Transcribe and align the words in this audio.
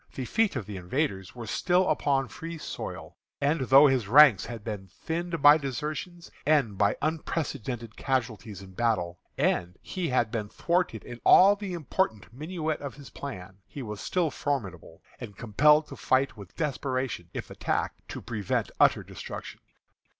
The 0.15 0.25
feet 0.25 0.55
of 0.55 0.65
the 0.65 0.77
invaders 0.77 1.35
were 1.35 1.45
still 1.45 1.87
upon 1.87 2.27
free 2.27 2.57
soil; 2.57 3.17
and 3.39 3.61
though 3.61 3.85
his 3.85 4.07
ranks 4.07 4.47
had 4.47 4.63
been 4.63 4.87
thinned 4.87 5.43
by 5.43 5.59
desertions, 5.59 6.31
and 6.43 6.75
by 6.75 6.97
unprecedented 7.03 7.95
casualties 7.95 8.63
in 8.63 8.71
battle, 8.71 9.19
and 9.37 9.77
he 9.83 10.09
had 10.09 10.31
been 10.31 10.49
thwarted 10.49 11.03
in 11.03 11.21
all 11.23 11.55
the 11.55 11.73
important 11.73 12.35
minutiæ 12.35 12.77
of 12.77 12.95
his 12.95 13.11
plan, 13.11 13.59
he 13.67 13.83
was 13.83 14.01
still 14.01 14.31
formidable, 14.31 15.03
and 15.19 15.37
compelled 15.37 15.85
to 15.89 15.95
fight 15.95 16.35
with 16.35 16.55
desperation, 16.55 17.29
if 17.35 17.51
attacked, 17.51 18.01
to 18.09 18.23
prevent 18.23 18.71
utter 18.79 19.03
destruction. 19.03 19.59